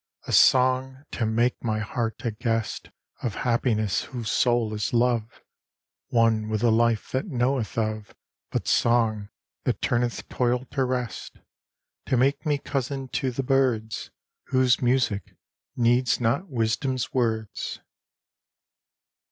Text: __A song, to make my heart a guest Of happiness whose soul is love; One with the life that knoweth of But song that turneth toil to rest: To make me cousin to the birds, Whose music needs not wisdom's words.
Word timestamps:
__A 0.27 0.33
song, 0.33 1.03
to 1.11 1.27
make 1.27 1.63
my 1.63 1.77
heart 1.77 2.25
a 2.25 2.31
guest 2.31 2.89
Of 3.21 3.35
happiness 3.45 4.05
whose 4.05 4.31
soul 4.31 4.73
is 4.73 4.93
love; 4.95 5.43
One 6.07 6.49
with 6.49 6.61
the 6.61 6.71
life 6.71 7.11
that 7.11 7.27
knoweth 7.27 7.77
of 7.77 8.15
But 8.49 8.67
song 8.67 9.29
that 9.63 9.79
turneth 9.79 10.27
toil 10.27 10.65
to 10.71 10.85
rest: 10.85 11.33
To 12.07 12.17
make 12.17 12.47
me 12.47 12.57
cousin 12.57 13.09
to 13.09 13.29
the 13.29 13.43
birds, 13.43 14.09
Whose 14.45 14.81
music 14.81 15.35
needs 15.75 16.19
not 16.19 16.47
wisdom's 16.49 17.13
words. 17.13 17.79